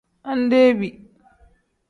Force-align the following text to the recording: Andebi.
Andebi. 0.31 0.89